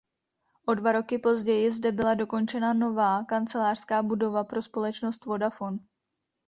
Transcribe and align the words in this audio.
O 0.65 0.73
dva 0.75 0.91
roky 0.93 1.17
později 1.19 1.71
zde 1.71 1.91
byla 1.91 2.13
dokončena 2.13 2.73
nová 2.73 3.23
kancelářská 3.23 4.03
budova 4.03 4.43
pro 4.43 4.61
společnost 4.61 5.25
Vodafone. 5.25 5.79